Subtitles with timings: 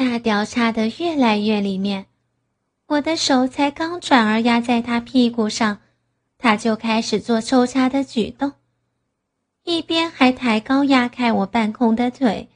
[0.00, 2.06] 大屌插得越来越里面，
[2.86, 5.82] 我的手才刚转而压在他屁股上，
[6.38, 8.54] 他就开始做抽插的举动，
[9.62, 12.48] 一边还抬高压开我半空的腿，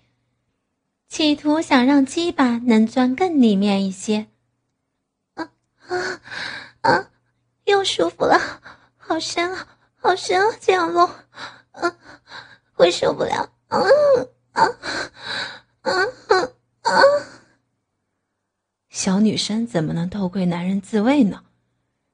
[1.07, 4.29] 企图想让鸡巴能钻更里面一些。
[5.35, 5.51] 啊
[5.89, 6.21] 啊
[6.81, 7.11] 啊！
[7.67, 8.41] 又舒服了，
[8.97, 9.69] 好深啊，
[10.01, 10.57] 好深啊！
[10.59, 11.07] 这样弄，
[11.73, 11.95] 啊，
[12.73, 13.51] 会受不了。
[13.69, 13.79] 啊
[14.53, 14.63] 啊
[15.83, 15.93] 啊
[16.29, 16.49] 啊！
[16.85, 17.01] 啊！
[18.89, 21.45] 小女生怎么能偷窥男人自慰呢？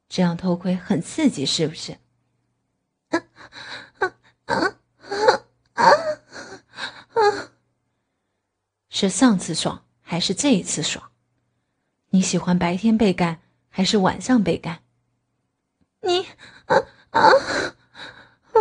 [0.09, 1.99] 这样偷窥很刺激，是不是？
[3.11, 3.23] 啊
[3.99, 4.15] 啊
[4.47, 4.57] 啊
[5.75, 5.85] 啊
[7.15, 7.53] 啊！
[8.89, 11.13] 是上次爽还是这一次爽？
[12.11, 14.83] 你喜欢白天被干还是晚上被干？
[16.01, 16.27] 你
[16.67, 16.77] 啊
[17.11, 17.21] 啊
[18.51, 18.61] 啊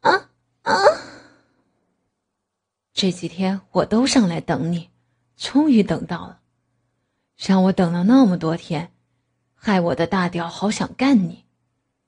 [0.00, 0.30] 啊
[0.62, 0.74] 啊！
[2.92, 4.90] 这几天我都上来等你。
[5.36, 6.40] 终于等到了，
[7.36, 8.92] 让我等了那么多天，
[9.54, 11.44] 害我的大屌好想干你，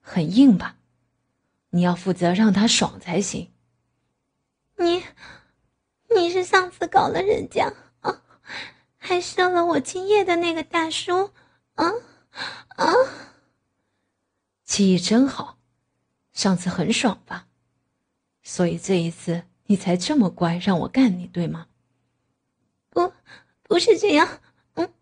[0.00, 0.76] 很硬吧？
[1.70, 3.52] 你要负责让他爽才行。
[4.76, 5.02] 你，
[6.14, 8.22] 你是上次搞了人家啊，
[8.96, 11.32] 还射了我今夜的那个大叔
[11.74, 11.92] 啊
[12.68, 12.92] 啊！
[14.64, 15.58] 记忆真好，
[16.32, 17.48] 上次很爽吧？
[18.42, 21.66] 所以这一次你才这么乖，让我干你，对吗？
[22.90, 23.12] 不，
[23.62, 24.40] 不是这样。
[24.74, 24.92] 嗯，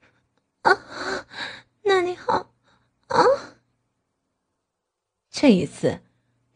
[0.62, 1.26] 啊，
[1.82, 2.52] 那你好，
[3.08, 3.24] 啊。
[5.30, 6.00] 这一次，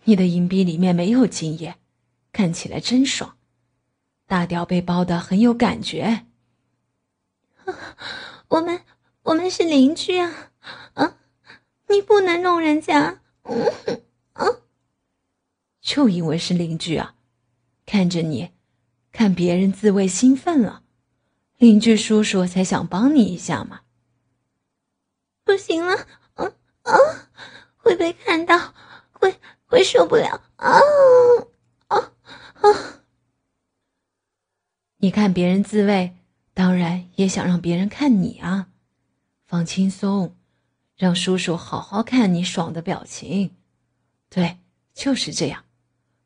[0.05, 1.77] 你的银币里面没有精液，
[2.33, 3.37] 看起来真爽，
[4.27, 6.27] 大雕被包的很有感觉。
[8.49, 8.81] 我们
[9.23, 10.51] 我们是邻居啊，
[10.95, 11.19] 啊，
[11.89, 13.21] 你不能弄人家。
[13.43, 14.03] 嗯，
[14.33, 14.47] 啊，
[15.81, 17.15] 就因为是邻居啊，
[17.87, 18.51] 看着你，
[19.13, 20.85] 看别人自慰兴奋了。
[21.61, 23.83] 邻居叔叔才想帮你一下嘛！
[25.45, 25.95] 不行了，
[26.33, 26.47] 啊
[26.85, 26.97] 啊，
[27.77, 28.73] 会被看到，
[29.13, 30.81] 会会受不了啊
[31.89, 32.13] 啊
[32.55, 33.05] 啊！
[35.01, 36.17] 你看别人自慰，
[36.55, 38.69] 当然也想让别人看你啊！
[39.47, 40.35] 放轻松，
[40.97, 43.55] 让叔叔好好看你爽的表情。
[44.31, 44.57] 对，
[44.95, 45.67] 就是这样，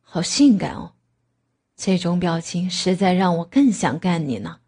[0.01, 0.95] 好性感哦！
[1.75, 4.61] 这种表情实在让我更想干你呢。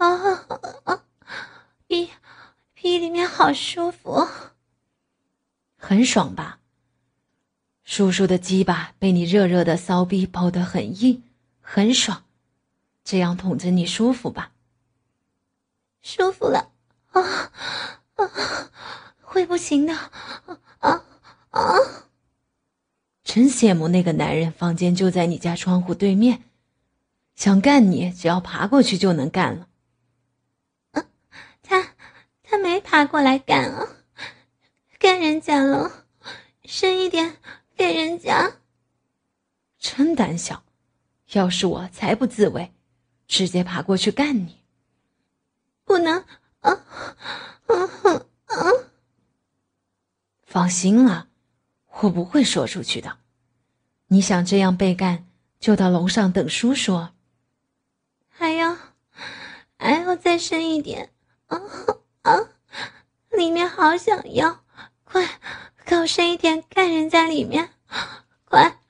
[0.00, 0.46] 啊
[0.84, 1.04] 啊！
[1.86, 2.10] 屁
[2.72, 4.26] 屁里面好舒服，
[5.76, 6.60] 很爽吧？
[7.84, 11.22] 叔叔的鸡巴被你热热的骚逼包得很硬，
[11.60, 12.24] 很爽，
[13.04, 14.52] 这样捅着你舒服吧？
[16.00, 16.70] 舒服了
[17.10, 17.52] 啊
[18.14, 18.70] 啊！
[19.20, 19.94] 会不行的
[20.78, 21.04] 啊
[21.50, 21.78] 啊！
[23.22, 26.44] 真羡慕那个男人，房间就在你家窗户对面，
[27.34, 29.66] 想干你只要爬过去就能干了。
[32.80, 33.86] 爬过来干啊，
[34.98, 36.06] 干人家了，
[36.64, 37.36] 深一点
[37.76, 38.56] 给人家。
[39.78, 40.64] 真胆小，
[41.32, 42.72] 要是我才不自卫，
[43.26, 44.60] 直接爬过去干你。
[45.84, 46.24] 不能
[46.60, 46.84] 啊
[47.66, 47.76] 啊
[48.46, 48.56] 啊！
[50.42, 51.28] 放心了，
[52.00, 53.18] 我不会说出去的。
[54.08, 55.26] 你想这样被干，
[55.58, 57.08] 就到楼上等叔叔。
[58.28, 58.76] 还要
[59.78, 61.12] 还要再深一点
[61.46, 61.60] 啊！
[62.22, 62.32] 啊，
[63.30, 64.64] 里面好想要，
[65.04, 65.40] 快，
[65.86, 67.70] 搞深一点，看人家里面，
[68.44, 68.80] 快，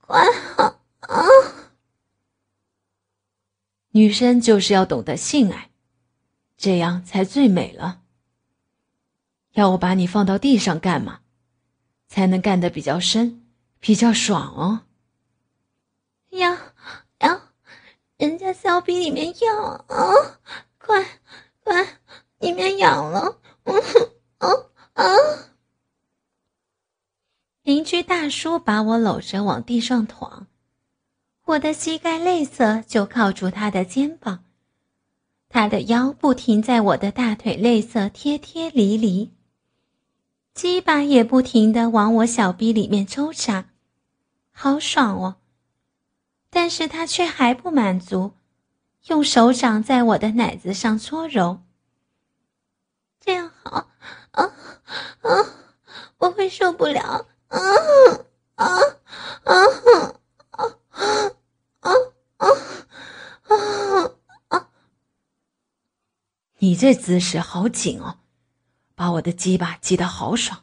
[0.00, 0.20] 快，
[0.56, 1.24] 啊啊！
[3.90, 5.70] 女生就是要懂得性爱，
[6.56, 8.02] 这样才最美了。
[9.52, 11.20] 要我把你放到地上干嘛？
[12.08, 13.46] 才能干得比较深，
[13.80, 14.82] 比较爽哦。
[16.30, 16.56] 要
[17.20, 17.40] 要，
[18.16, 20.40] 人家骚逼里面痒啊，
[20.78, 21.20] 快
[21.62, 22.00] 快！
[22.40, 24.48] 里面痒了，嗯哼啊
[24.92, 25.04] 啊！
[27.62, 30.46] 邻居大叔把我搂着往地上躺，
[31.46, 34.44] 我的膝盖内侧就靠住他的肩膀，
[35.48, 39.32] 他的腰不停在我的大腿内侧贴贴离离，
[40.52, 43.70] 鸡巴也不停的往我小臂里面抽插，
[44.52, 45.36] 好爽哦！
[46.50, 48.32] 但是他却还不满足，
[49.06, 51.63] 用手掌在我的奶子上搓揉。
[53.24, 53.88] 这样好，
[54.32, 54.44] 啊
[55.22, 55.30] 啊，
[56.18, 57.58] 我会受不了，啊
[58.56, 58.66] 啊
[59.44, 59.54] 啊啊
[60.50, 60.76] 啊
[61.80, 61.90] 啊
[63.48, 64.10] 啊
[64.48, 64.68] 啊！
[66.58, 68.18] 你这姿势好紧哦，
[68.94, 70.62] 把我的鸡巴挤得好爽。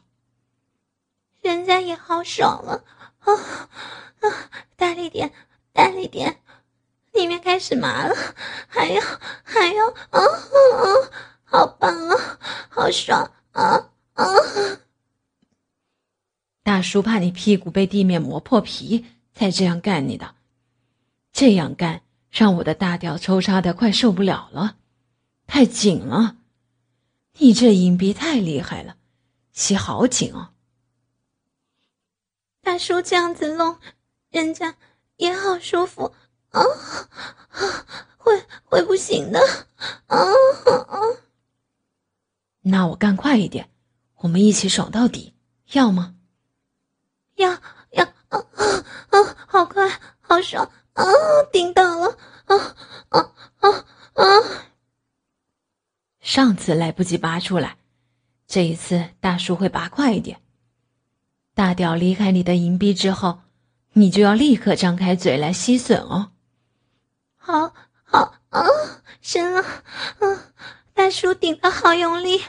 [1.40, 2.84] 人家也好爽了，
[3.18, 3.34] 啊
[4.20, 5.32] 啊，大力点，
[5.72, 6.40] 大力点，
[7.10, 8.14] 里面开始麻了，
[8.68, 9.02] 还要
[9.42, 11.10] 还要，啊啊，
[11.52, 12.38] 好棒啊，
[12.70, 14.24] 好爽啊啊！
[16.62, 19.04] 大叔怕你屁股被地面磨破皮，
[19.34, 20.34] 才这样干你的。
[21.30, 22.00] 这样干
[22.30, 24.76] 让我的大屌抽插的快受不了了，
[25.46, 26.36] 太紧了。
[27.34, 28.96] 你这阴逼太厉害了，
[29.52, 30.52] 吸好紧哦。
[32.62, 33.76] 大叔这样子弄，
[34.30, 34.76] 人家
[35.16, 36.14] 也好舒服
[36.48, 36.62] 啊！
[38.16, 39.38] 会会不行的
[40.06, 40.98] 啊啊！
[42.62, 43.70] 那我干快一点，
[44.16, 45.34] 我们一起爽到底，
[45.72, 46.14] 要吗？
[47.36, 47.50] 要
[47.90, 48.64] 要啊啊
[49.10, 49.36] 啊！
[49.46, 49.88] 好快，
[50.20, 51.04] 好爽啊！
[51.52, 52.56] 顶到了啊
[53.08, 53.70] 啊啊
[54.14, 54.24] 啊！
[56.20, 57.78] 上次来不及拔出来，
[58.46, 60.40] 这一次大叔会拔快一点。
[61.54, 63.40] 大屌离开你的银币之后，
[63.94, 66.30] 你就要立刻张开嘴来吸吮哦。
[67.36, 67.74] 好，
[68.04, 68.66] 好啊，
[69.20, 69.64] 深了，
[70.20, 70.38] 嗯，
[70.94, 72.42] 大叔顶的好用力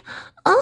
[0.43, 0.53] 啊，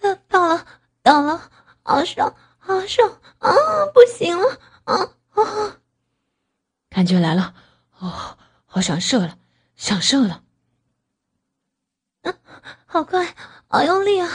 [0.00, 0.66] 到到了，
[1.02, 1.50] 到了，
[1.82, 3.08] 好爽，好爽
[3.38, 3.52] 啊，
[3.94, 4.94] 不行了啊
[5.34, 5.76] 啊！
[6.90, 7.54] 感觉来了，
[7.98, 8.36] 哦，
[8.66, 9.38] 好想射了，
[9.76, 10.42] 想射了，
[12.22, 12.34] 嗯，
[12.86, 13.34] 好快，
[13.68, 14.28] 好用力啊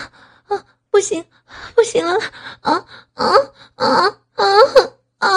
[0.48, 0.66] 啊！
[0.90, 1.26] 不行，
[1.76, 2.18] 不行了！
[2.62, 3.26] 啊啊
[3.76, 4.46] 啊啊
[5.18, 5.30] 啊！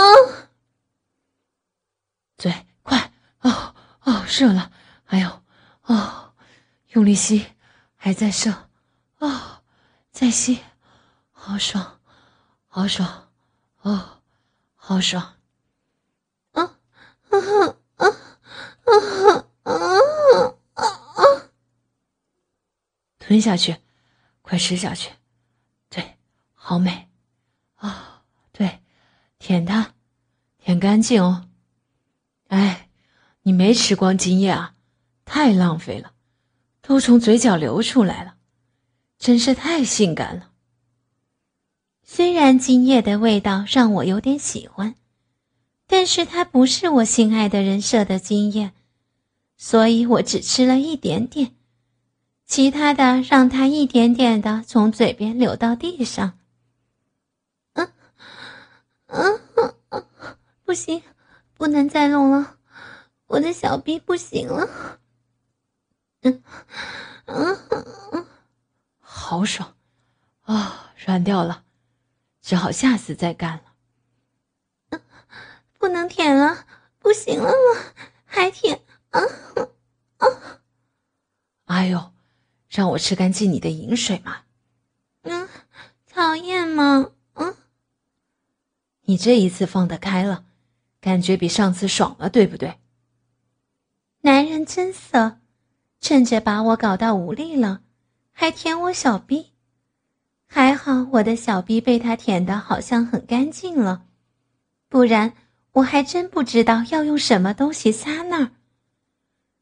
[2.36, 4.70] 嘴快哦哦，射了！
[5.06, 5.42] 哎呦
[5.86, 6.34] 哦，
[6.96, 7.44] 用力吸，
[7.94, 8.70] 还在射，
[9.18, 9.62] 哦，
[10.10, 10.60] 再吸，
[11.30, 12.00] 好爽，
[12.68, 13.28] 好爽，
[13.82, 14.22] 哦，
[14.74, 15.22] 好爽！
[16.52, 18.08] 啊啊啊啊
[18.86, 19.74] 啊
[20.72, 20.84] 啊
[21.16, 21.22] 啊！
[23.18, 23.76] 吞下去，
[24.40, 25.10] 快吃下去！
[25.90, 26.16] 对
[26.54, 27.10] 好美，
[27.74, 28.22] 啊，
[28.52, 28.82] 对，
[29.38, 29.92] 舔它，
[30.56, 31.50] 舔干净哦。
[32.48, 32.88] 哎，
[33.42, 34.74] 你没吃光精液啊？
[35.26, 36.14] 太浪费了，
[36.86, 38.36] 都从嘴角流出来了，
[39.18, 40.50] 真是太性感了。
[42.04, 44.94] 虽然今夜的味道让我有点喜欢，
[45.88, 48.70] 但是它不是我心爱的人设的精液，
[49.56, 51.56] 所以我只吃了一点点，
[52.46, 56.38] 其他的让它一点点的从嘴边流到地上。
[57.72, 57.90] 嗯
[59.08, 59.40] 嗯
[59.90, 60.04] 嗯，
[60.64, 61.02] 不行，
[61.54, 62.58] 不能再弄了，
[63.26, 65.00] 我的小臂不行了。
[66.26, 66.42] 嗯
[67.26, 68.26] 嗯嗯，
[68.98, 69.74] 好爽
[70.42, 71.64] 啊，软掉了，
[72.42, 73.62] 只好下次再干了。
[74.90, 75.00] 嗯，
[75.78, 76.66] 不能舔了，
[76.98, 77.82] 不行了吗？
[78.24, 79.20] 还舔啊
[80.18, 80.60] 啊！
[81.66, 82.12] 哎呦，
[82.68, 84.42] 让我吃干净你的饮水嘛。
[85.22, 85.48] 嗯，
[86.10, 87.10] 讨厌吗？
[87.34, 87.54] 嗯
[89.02, 90.44] 你这一次放得开了，
[91.00, 92.80] 感觉比上次爽了，对不对？
[94.22, 95.38] 男人真色，
[96.06, 97.80] 甚至把我搞到无力了，
[98.30, 99.46] 还舔我小臂。
[100.46, 104.04] 还好我的小臂被他舔的好像很干净了，
[104.88, 105.32] 不然
[105.72, 108.52] 我还真不知道要用什么东西擦那儿。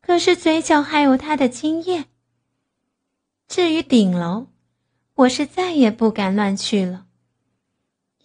[0.03, 2.05] 可是嘴角还有他的精液。
[3.49, 4.49] 至于顶楼，
[5.15, 7.07] 我是再也不敢乱去了。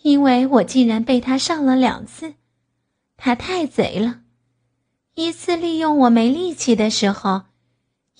[0.01, 2.33] 因为我竟然被他上了两次，
[3.15, 4.23] 他太贼了，
[5.15, 7.43] 一次利用我没力气的时候，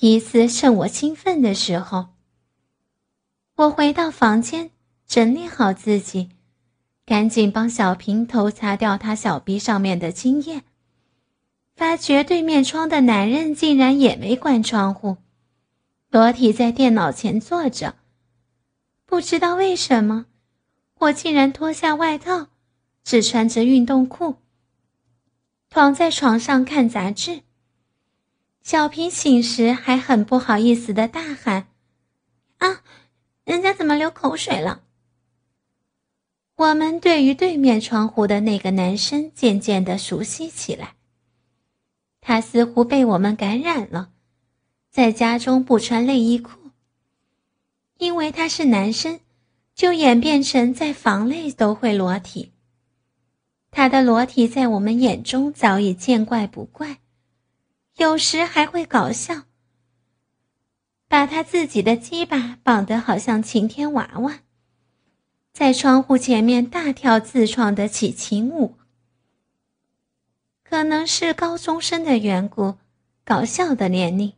[0.01, 2.07] 一次趁我兴奋的时候。
[3.55, 4.71] 我回到房间，
[5.05, 6.29] 整理好自己，
[7.05, 10.61] 赶紧帮小平头擦掉他小臂上面的精液，
[11.75, 15.17] 发觉对面窗的男人竟然也没关窗户，
[16.09, 17.95] 裸体在电脑前坐着，
[19.05, 20.27] 不知道为什么。
[20.99, 22.47] 我竟然脱下外套，
[23.03, 24.35] 只穿着运动裤，
[25.69, 27.41] 躺在床上看杂志。
[28.61, 31.67] 小平醒时还很不好意思的大喊
[32.59, 32.83] ：“啊，
[33.43, 34.83] 人家怎么流口水了？”
[36.55, 40.95] 我们对于对面窗户的那个男生渐渐的熟悉起来。
[42.21, 44.11] 他似乎被我们感染了，
[44.89, 46.71] 在家中不穿内衣裤，
[47.97, 49.19] 因为他是男生。
[49.75, 52.51] 就演变成在房内都会裸体。
[53.71, 56.97] 他的裸体在我们眼中早已见怪不怪，
[57.99, 59.43] 有时还会搞笑，
[61.09, 64.39] 把他自己的鸡巴绑得好像晴天娃娃，
[65.51, 68.77] 在窗户前面大跳自创的起情舞。
[70.63, 72.75] 可能是高中生的缘故，
[73.25, 74.31] 搞笑的年龄。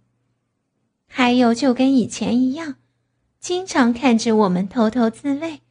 [1.05, 2.77] 还有就跟以前一样，
[3.39, 5.61] 经常看着我们偷偷自慰。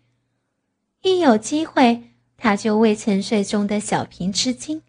[1.03, 4.81] 一有机会，他就为沉睡中的小平吃惊，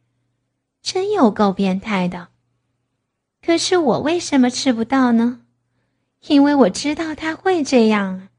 [0.83, 2.27] 真有够变态的。
[3.45, 5.41] 可是我为什么吃不到呢？
[6.27, 8.29] 因为我知道他会这样，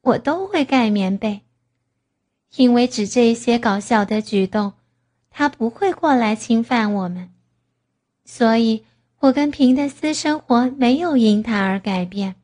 [0.00, 1.42] 我都会盖棉被，
[2.56, 4.72] 因为只这些搞笑的举动。
[5.36, 7.32] 他不会过来侵犯我们，
[8.24, 8.84] 所以
[9.18, 12.36] 我跟平的私生活没有因他而改变。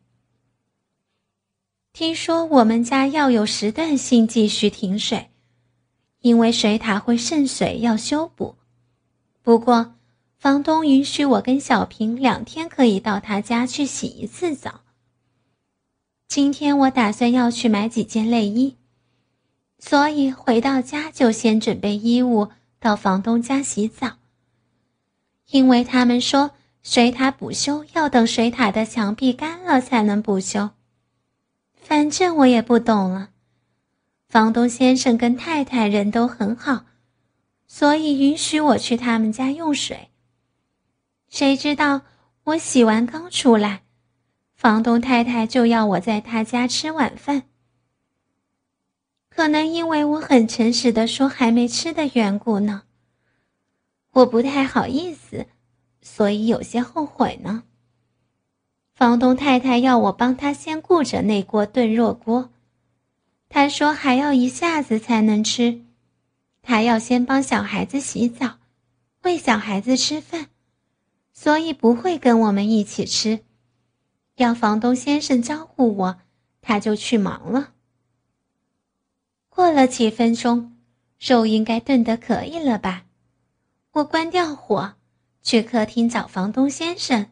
[1.93, 5.31] 听说我们家要有时段性继续停水，
[6.21, 8.57] 因为水塔会渗水要修补。
[9.43, 9.95] 不过，
[10.41, 14.81] 房东允许我跟小平两天可以到他家去洗一次澡。
[16.29, 18.77] 今天我打算要去买几件内衣，
[19.79, 22.49] 所以回到家就先准备衣物。
[22.79, 24.13] 到房东家洗澡，
[25.51, 30.71] 因为他们说水塔补修要等水塔的墙壁干了才能补修。
[31.75, 33.29] 反正我也不懂了。
[34.31, 36.87] 房东先生跟太太人都很好，
[37.67, 40.09] 所以允许我去他们家用水。
[41.31, 42.03] 谁知道
[42.43, 43.83] 我洗完刚出来，
[44.53, 47.45] 房东太太就要我在他家吃晚饭。
[49.29, 52.83] 可能因为我很诚实的说还没吃的缘故呢，
[54.11, 55.47] 我不太好意思，
[56.03, 57.63] 所以有些后悔呢。
[58.93, 62.51] 房东太太要我帮他先顾着那锅炖肉锅，
[63.49, 65.81] 他说还要一下子才能吃，
[66.61, 68.59] 他要先帮小孩子洗澡，
[69.23, 70.49] 喂小孩子吃饭，
[71.43, 73.41] 所以不会跟我们一起吃。
[74.37, 76.21] 要房东先生招呼我，
[76.61, 77.73] 他就去忙了。
[79.49, 80.77] 过了几分钟，
[81.19, 83.07] 肉应该炖得可以了吧？
[83.93, 84.97] 我关掉火，
[85.41, 87.31] 去客厅找房东先生。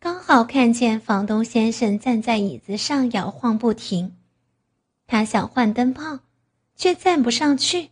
[0.00, 4.16] 刚好看见房东先生站在椅子上摇晃不停，
[5.06, 6.20] 他想换灯泡，
[6.74, 7.90] 却站不上去。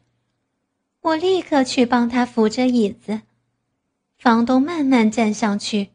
[1.03, 3.21] 我立刻去帮他扶着椅子。
[4.27, 5.91] 房东慢慢站上去，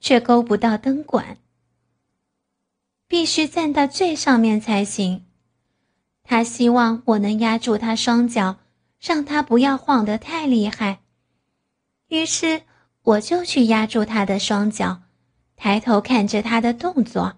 [0.00, 1.36] 却勾不到灯管，
[3.06, 5.26] 必须站到最上面才行。
[6.24, 8.56] 他希望我能压住他双脚，
[8.98, 11.00] 让他不要晃得太厉害。
[12.08, 12.62] 于是
[13.02, 15.02] 我就去压住他的双脚，
[15.54, 17.34] 抬头看着他的动作，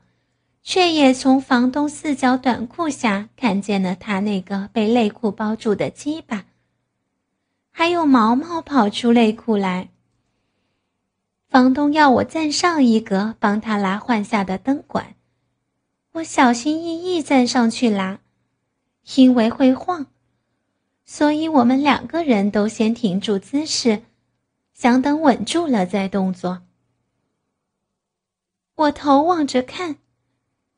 [0.63, 6.45] 却也从房东四角短裤下看见了他那个被内裤包住的鸡巴，
[7.73, 9.89] 还有毛毛跑出内裤来。
[11.51, 15.17] 房东要我站上一格，帮他拉换下的灯管，
[16.13, 18.21] 我小心翼翼站上去拉。
[19.17, 20.07] 因为会晃，
[21.05, 24.05] 所以我们两个人都先停住姿势，
[24.73, 26.63] 想等稳住了再动作。
[28.77, 29.97] 我头望着看，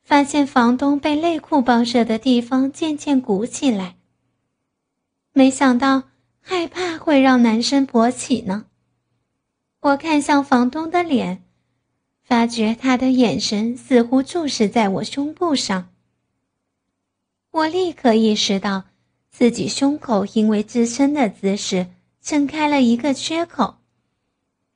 [0.03, 3.95] 发现房东被内裤包着的地方渐渐鼓起来。
[5.33, 6.05] 没想到
[6.41, 8.65] 害怕会让男生勃起呢。
[9.83, 11.43] 我看向房东的脸，
[12.23, 15.89] 发觉他的眼神似乎注视在我胸部上。
[17.51, 18.85] 我立刻意识到，
[19.29, 21.87] 自己胸口因为自身的姿势
[22.21, 23.75] 撑开了一个缺口，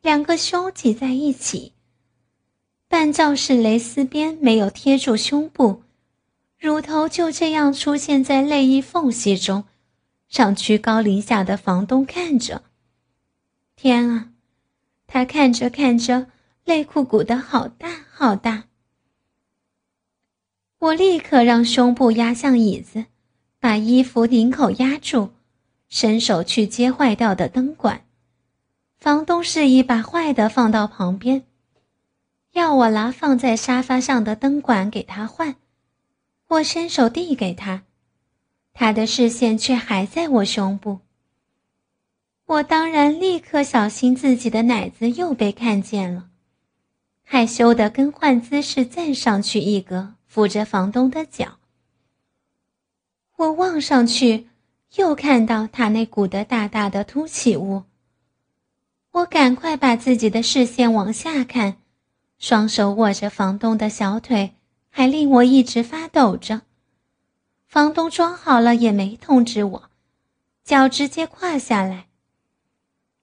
[0.01, 1.71] 两个胸挤在一起。
[2.89, 5.83] 半罩式蕾丝边没有贴住胸部，
[6.59, 9.63] 乳头就这样出现在内衣缝隙中，
[10.29, 12.63] 让居高临下的房东看着。
[13.77, 14.29] 天啊，
[15.07, 16.27] 他看着看着，
[16.65, 18.65] 内裤鼓得好大好大。
[20.79, 23.05] 我立刻让胸部压向椅子，
[23.59, 25.29] 把衣服领口压住，
[25.89, 28.05] 伸手去接坏掉的灯管。
[28.97, 31.45] 房东示意把坏的放到旁边，
[32.51, 35.55] 要我拿放在沙发上的灯管给他换。
[36.49, 37.83] 我伸手递给他，
[38.73, 40.99] 他的视线却还在我胸部。
[42.47, 46.29] 我当然立刻小心自己的奶子又被看见了，
[47.23, 50.15] 害羞的更换姿势站上去一格。
[50.27, 51.57] 扶着房东的脚，
[53.37, 54.47] 我望上去，
[54.95, 57.83] 又看到他那鼓得大大的凸起物。
[59.11, 61.77] 我赶快把自己的视线往下看，
[62.37, 64.53] 双手握着房东的小腿，
[64.89, 66.61] 还令我一直发抖着。
[67.67, 69.89] 房东装好了也没通知我，
[70.63, 72.06] 脚直接跨下来。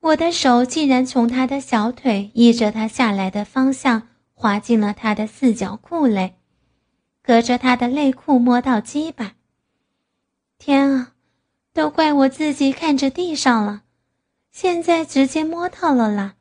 [0.04, 6.34] 我的手竟然从他的小腿依着他下来的方向滑进了他的四角裤内，
[7.22, 9.32] 隔着他的内裤摸到鸡巴。
[10.58, 11.12] 天啊，
[11.72, 13.84] 都怪我自己看着地上了，
[14.50, 16.34] 现在直接摸到了啦。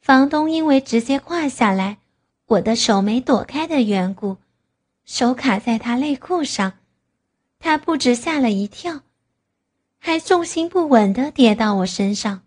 [0.00, 1.98] 房东因为直接跨下来，
[2.46, 4.38] 我的手没躲开的缘故，
[5.04, 6.72] 手卡在他内裤上，
[7.60, 9.02] 他不止吓了一跳。
[10.04, 12.42] 还重心不稳的跌到我身上，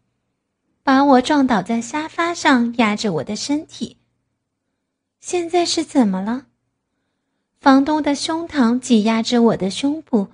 [0.84, 3.96] 把我撞倒在沙发上，压着我的身体。
[5.22, 6.48] 现在是怎么了？
[7.62, 10.28] 房东的胸膛挤压着我的胸部，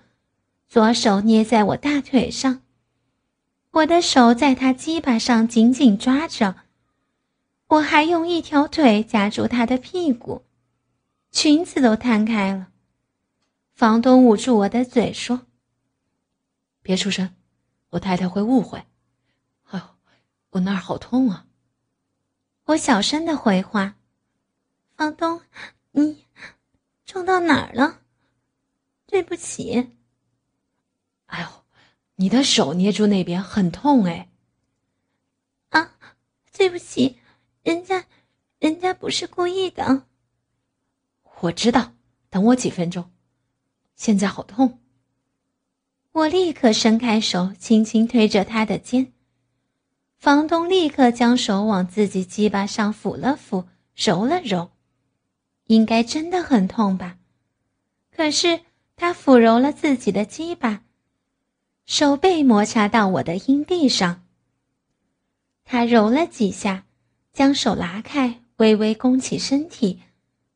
[0.67, 2.63] 左手捏在我大腿上，
[3.69, 6.55] 我的手在他鸡巴上紧紧抓着，
[7.67, 10.41] 我还用一条腿夹住他的屁股，
[11.31, 12.69] 裙子都摊开了。
[13.75, 15.41] 房东捂住我的嘴说。
[16.81, 17.35] 别出声，
[17.89, 18.85] 我太太会误会。
[19.63, 19.85] 哎呦，
[20.49, 21.47] 我那儿好痛啊！
[22.65, 23.95] 我小声的回话
[24.95, 25.41] ：“房东，
[25.91, 26.25] 你
[27.05, 28.01] 撞到哪儿了？
[29.05, 29.97] 对不起。”
[31.27, 31.47] 哎呦，
[32.15, 34.29] 你的手捏住那边很痛哎！
[35.69, 35.97] 啊，
[36.51, 37.19] 对不起，
[37.63, 38.05] 人家，
[38.59, 40.07] 人家不是故意的。
[41.41, 41.93] 我知道，
[42.29, 43.11] 等我几分钟。
[43.95, 44.80] 现在好痛。
[46.13, 49.13] 我立刻伸开手，轻轻推着他的肩。
[50.17, 53.63] 房东立刻将手往自己鸡巴上抚了抚，
[53.95, 54.71] 揉了揉，
[55.67, 57.17] 应该真的很痛吧？
[58.13, 58.59] 可是
[58.97, 60.83] 他抚揉了自己的鸡巴，
[61.85, 64.23] 手背摩擦到我的阴蒂上。
[65.63, 66.83] 他揉了几下，
[67.31, 70.01] 将手拿开，微微弓起身体，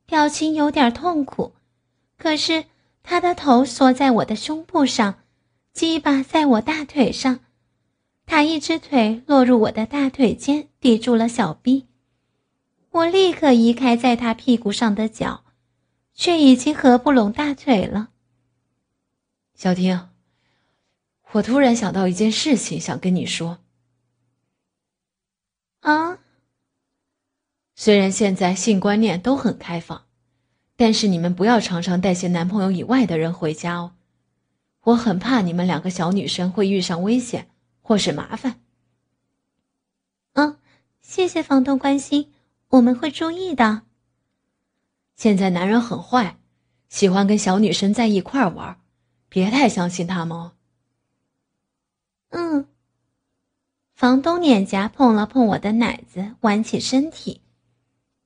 [0.05, 1.53] 表情有点痛苦。
[2.17, 2.65] 可是
[3.03, 5.15] 他的头缩在我的胸部上。
[5.75, 7.41] 鸡巴在我大腿上，
[8.25, 11.89] 他一只腿落入我的大腿间，抵住了小臂。
[12.91, 15.43] 我立刻移开在他屁股上的脚，
[16.13, 18.11] 却已经合不拢大腿了。
[19.53, 20.07] 小婷，
[21.33, 23.57] 我突然想到一件事情，想跟你说。
[25.81, 26.19] 啊，
[27.75, 30.05] 虽然现在性观念都很开放，
[30.77, 33.91] 但是你们不要常常带些男朋友以外的人回家哦。
[34.85, 37.49] 我很怕你们两个小女生会遇上危险
[37.81, 38.61] 或是麻烦。
[40.33, 40.57] 嗯，
[41.01, 42.31] 谢谢房东关心，
[42.69, 43.81] 我们会注意的。
[45.15, 46.37] 现在男人很坏，
[46.87, 48.77] 喜欢跟小女生在一块玩，
[49.27, 50.51] 别太相信他们哦。
[52.29, 52.67] 嗯。
[53.93, 57.41] 房东脸颊碰了碰我的奶子，弯起身体，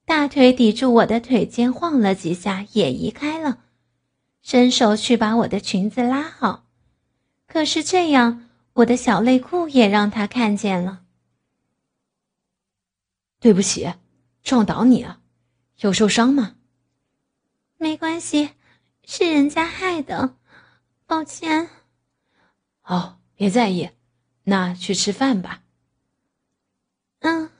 [0.03, 3.59] 大腿抵住我的腿尖晃了几下，也移开了。
[4.51, 6.65] 伸手去把我的裙子拉好，
[7.45, 11.03] 可是这样，我的小内裤也让他看见了。
[13.39, 13.93] 对不起，
[14.41, 15.21] 撞倒你了，
[15.81, 16.55] 有受伤吗？
[17.77, 18.49] 没关系，
[19.05, 20.35] 是人家害的，
[21.05, 21.69] 抱歉。
[22.81, 23.91] 哦，别在意，
[24.45, 25.61] 那去吃饭吧。
[27.19, 27.51] 嗯。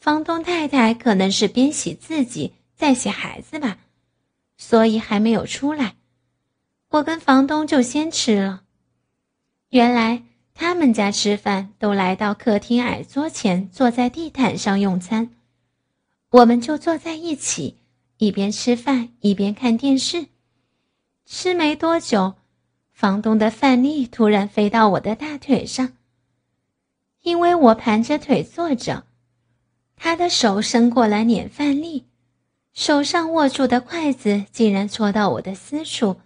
[0.00, 3.78] 房东太太可能是边洗自己在洗孩子吧。
[4.64, 5.96] 所以还没有出来，
[6.90, 8.62] 我跟房东就先吃了。
[9.70, 10.22] 原来
[10.54, 15.30] 他们家吃饭都来到客厅矮桌前，坐在地毯上用餐，
[16.30, 17.78] 我们就坐在一起，
[18.18, 20.28] 一边吃饭一边看电视。
[21.26, 22.34] 吃没多久，
[22.92, 25.92] 房东的饭粒突然飞到我的大腿上，
[27.22, 29.04] 因为我盘着腿坐着，
[29.96, 32.06] 他的手伸过来捻饭粒。
[32.72, 36.16] 手上握住的筷子竟然戳到我的私处，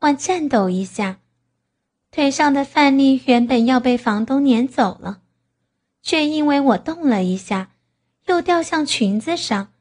[0.00, 1.20] 我颤抖一下，
[2.10, 5.22] 腿上的饭粒原本要被房东撵走了，
[6.02, 7.70] 却因为我动了一下，
[8.26, 9.72] 又掉向裙子上。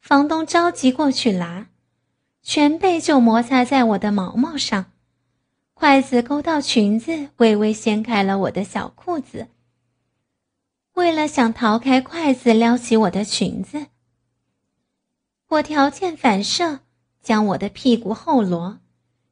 [0.00, 1.68] 房东着急过去拿，
[2.42, 4.92] 全背就摩擦在我的毛毛上，
[5.72, 9.48] 筷子勾到裙子，微微掀开了我的小裤子。
[10.92, 13.86] 为了想逃开筷子撩起我的裙子。
[15.50, 16.78] 我条件反射，
[17.20, 18.78] 将我的屁股后挪，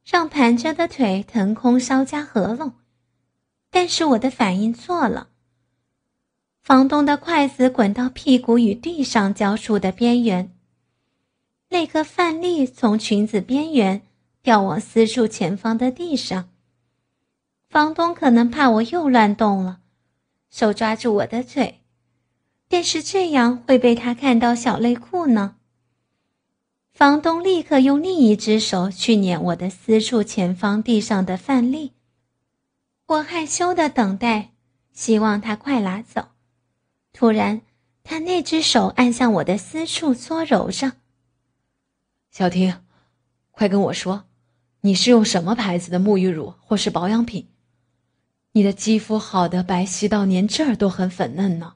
[0.03, 2.73] 让盘着的腿腾空稍加合拢，
[3.71, 5.29] 但是我的反应错了。
[6.61, 10.53] 房东的筷子滚到屁股与地上交触的边缘，
[11.69, 14.01] 那颗饭粒从裙子边缘
[14.41, 16.49] 掉往私处前方的地上。
[17.69, 19.79] 房东可能怕我又乱动了，
[20.49, 21.79] 手抓住我的腿，
[22.67, 25.55] 但是这样会被他看到小内裤呢。
[26.99, 31.93] 房东立刻用另一只手去捻我的私处前方地上的饭粒，
[33.05, 34.51] 我害羞的等待，
[34.91, 36.31] 希望他快拿走。
[37.13, 37.61] 突然，
[38.03, 40.97] 他那只手按向我的私处搓揉着。
[42.31, 42.83] 小婷，
[43.51, 44.25] 快跟我说，
[44.81, 47.47] 你是用什么牌子的沐浴乳或是保养品？
[48.51, 51.75] 你的肌肤好的白皙到连这儿都很粉嫩呢。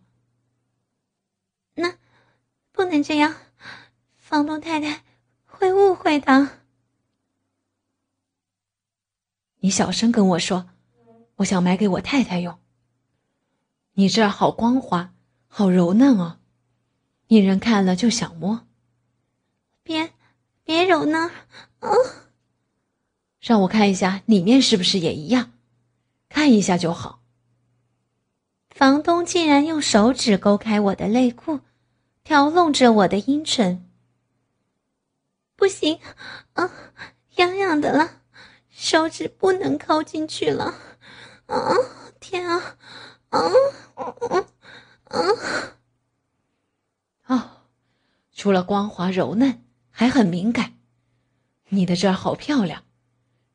[1.75, 1.93] 那，
[2.73, 3.33] 不能这样，
[4.17, 5.03] 房东太太
[5.63, 6.49] 会误会的。
[9.61, 10.67] 你小声跟我说，
[11.37, 12.59] 我想买给我太太用。
[13.93, 15.13] 你这儿好光滑，
[15.47, 16.39] 好柔嫩哦，
[17.27, 18.67] 你人看了就想摸。
[19.83, 20.11] 别，
[20.65, 21.31] 别揉呢，
[21.79, 21.89] 啊！
[23.39, 25.53] 让我看一下里面是不是也一样，
[26.27, 27.21] 看一下就好。
[28.69, 31.61] 房东竟然用手指勾开我的内裤，
[32.25, 33.89] 挑弄着我的阴唇。
[35.63, 35.97] 不行，
[36.55, 36.69] 啊，
[37.37, 38.21] 痒痒的了。
[38.69, 40.75] 手指不能靠进去了，
[41.45, 41.73] 啊！
[42.19, 42.75] 天啊！
[43.29, 43.39] 啊！
[43.95, 44.45] 啊！
[45.05, 45.19] 啊！
[47.27, 47.49] 哦，
[48.33, 50.73] 除了光滑柔嫩，还很敏感。
[51.69, 52.83] 你的这儿好漂亮，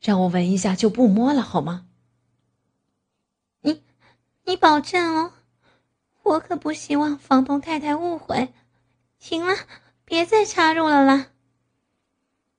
[0.01, 1.89] 让我闻一下就不摸了好吗？
[3.61, 3.85] 你，
[4.45, 5.35] 你保证哦？
[6.23, 8.55] 我可不希望房东太太误会。
[9.19, 9.55] 行了，
[10.07, 11.27] 别再插入了啦。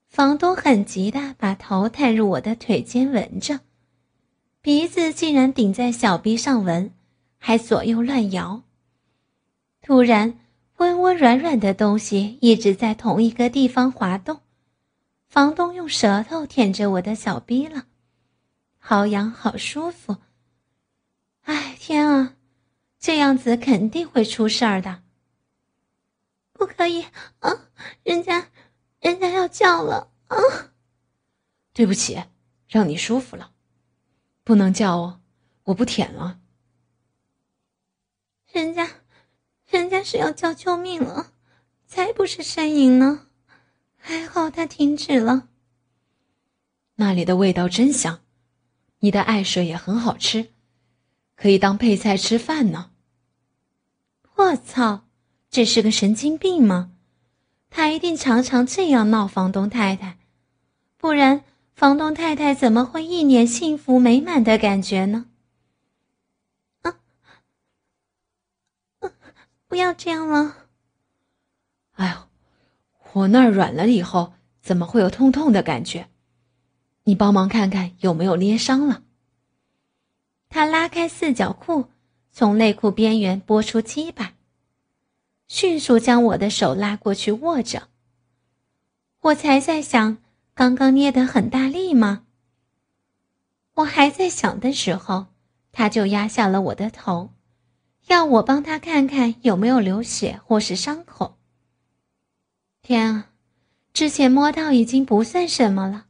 [0.09, 3.59] 房东很急的把头探入我的腿间闻着，
[4.59, 6.91] 鼻子竟然顶在小臂上闻，
[7.37, 8.63] 还左右乱摇。
[9.83, 10.39] 突然，
[10.77, 14.41] 温温软软的东西一直在同一个地方滑动，
[15.27, 17.85] 房东用舌头舔着我的小臂了，
[18.79, 20.17] 好痒好舒服。
[21.43, 22.33] 哎天啊，
[22.99, 25.03] 这样子肯定会出事儿的。
[26.53, 27.05] 不可以
[27.39, 27.69] 啊，
[28.03, 28.47] 人家。
[29.49, 30.37] 叫了啊！
[31.73, 32.23] 对不起，
[32.67, 33.51] 让你舒服了，
[34.43, 35.21] 不能叫哦，
[35.65, 36.39] 我不舔了。
[38.51, 38.89] 人家，
[39.67, 41.33] 人家是要叫救命了，
[41.85, 43.27] 才不是呻吟呢。
[43.97, 45.49] 还好他停止了。
[46.95, 48.21] 那里的味道真香，
[48.99, 50.51] 你的爱水也很好吃，
[51.35, 52.91] 可以当配菜吃饭呢。
[54.35, 55.07] 我操，
[55.49, 56.91] 这是个神经病吗？
[57.69, 60.17] 他一定常常这样闹房东太太，
[60.97, 65.27] 不然房东太太怎么会一脸幸福美满的感觉呢？
[66.81, 66.99] 啊，
[68.99, 69.11] 啊
[69.67, 70.55] 不要这样了！
[71.93, 72.17] 哎呦，
[73.13, 76.09] 我那儿软了以后怎么会有痛痛的感觉？
[77.03, 79.03] 你帮忙看看有没有捏伤了。
[80.49, 81.85] 他拉开四角裤，
[82.31, 84.33] 从内裤边缘拨出鸡巴。
[85.49, 87.89] 迅速将我的手拉过去握着。
[89.21, 90.19] 我才在想，
[90.53, 92.23] 刚刚捏得很大力吗？
[93.73, 95.25] 我还在想的时候，
[95.71, 97.31] 他就压下了我的头，
[98.07, 101.37] 要我帮他看看有没有流血或是伤口。
[102.83, 103.31] 天啊，
[103.91, 106.05] 之前摸到已经不算什么了，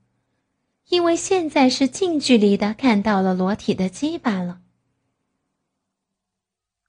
[0.90, 4.60] 因为现在是近距离的看到了裸体的鸡巴了。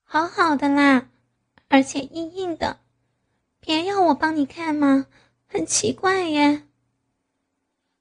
[0.03, 1.10] 好好的啦。
[1.71, 2.81] 而且硬硬的，
[3.61, 5.07] 别要我帮你看吗？
[5.47, 6.65] 很奇怪耶。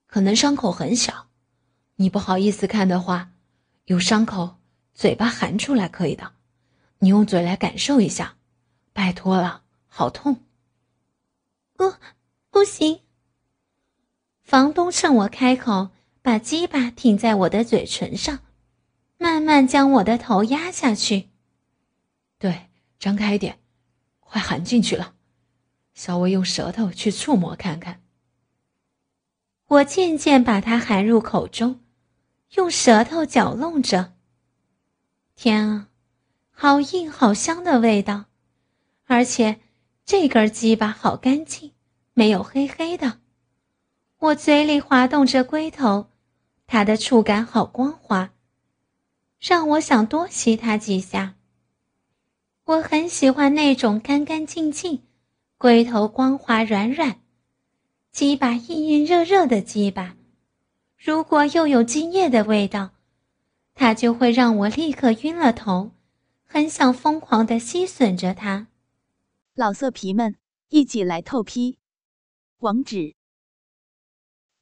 [0.08, 1.28] 可能伤口很小，
[1.98, 3.32] 你不好意思看的话，
[3.86, 4.56] 有伤口，
[4.96, 6.32] 嘴巴含出来可以的。
[6.98, 8.38] 你用嘴来感受一下，
[8.92, 10.44] 拜托了，好痛。
[11.78, 11.94] 不，
[12.50, 13.02] 不行。
[14.42, 15.92] 房东趁我开口，
[16.24, 18.40] 把鸡巴挺在我的嘴唇上，
[19.20, 21.30] 慢慢将我的头压下去。
[22.40, 22.66] 对。
[23.00, 23.59] 张开点，
[24.30, 25.16] 快含进去了。
[25.94, 28.02] 稍微用舌头去触摸看看。
[29.68, 31.82] 我渐渐把它含入口中，
[32.56, 34.14] 用舌头搅弄着。
[35.36, 35.90] 天啊，
[36.52, 38.26] 好硬好香的味道，
[39.06, 39.60] 而且
[40.06, 41.74] 这根鸡巴好干净，
[42.14, 43.20] 没有黑黑的。
[44.20, 46.10] 我嘴里滑动着龟头，
[46.66, 48.32] 它的触感好光滑，
[49.40, 51.36] 让我想多吸它几下。
[52.70, 55.02] 我很喜欢那种干干净净、
[55.58, 57.20] 龟头光滑软软、
[58.12, 60.16] 鸡巴硬硬热热的鸡巴。
[60.96, 62.92] 如果又有精液的味道，
[63.74, 65.90] 它就会让我立刻晕了头，
[66.46, 68.68] 很想疯狂的吸吮着它。
[69.56, 70.36] 老色皮们，
[70.68, 71.80] 一起来透批！
[72.60, 73.16] 网址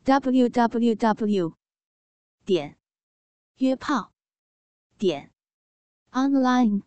[0.05, 1.57] ：w w w.
[2.45, 2.77] 点
[3.57, 4.13] 约炮
[4.97, 5.33] 点
[6.13, 6.86] online。